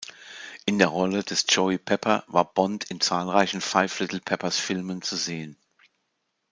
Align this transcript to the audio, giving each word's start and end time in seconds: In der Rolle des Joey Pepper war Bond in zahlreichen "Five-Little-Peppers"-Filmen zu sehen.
In 0.65 0.79
der 0.79 0.87
Rolle 0.87 1.21
des 1.23 1.45
Joey 1.47 1.77
Pepper 1.77 2.23
war 2.25 2.51
Bond 2.55 2.85
in 2.85 3.01
zahlreichen 3.01 3.61
"Five-Little-Peppers"-Filmen 3.61 5.01
zu 5.03 5.15
sehen. 5.15 5.55